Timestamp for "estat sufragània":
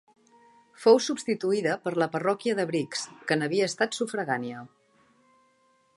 3.75-4.67